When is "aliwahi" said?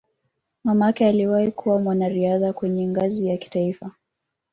1.07-1.51